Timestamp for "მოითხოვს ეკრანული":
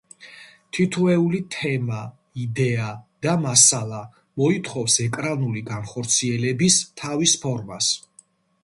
4.43-5.65